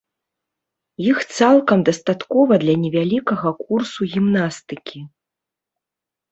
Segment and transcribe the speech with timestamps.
[1.11, 4.99] Іх цалкам дастаткова для невялікага курсу гімнастыкі.